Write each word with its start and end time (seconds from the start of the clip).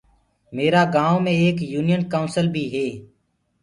ميرآ 0.55 0.81
گائونٚ 0.95 1.23
مي 1.25 1.33
ايڪ 1.41 1.57
يونين 1.73 2.01
ڪائونسل 2.11 2.45
بي 2.53 2.63
هي۔ 2.73 2.87